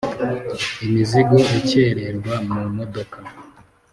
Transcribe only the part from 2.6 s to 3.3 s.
modoka,